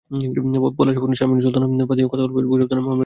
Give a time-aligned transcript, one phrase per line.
[0.77, 2.99] পলাশের বোন শারমিন সুলতানা বাদী হয়ে গতকাল বুধবার ভৈরব থানায় মামলাটি করেন।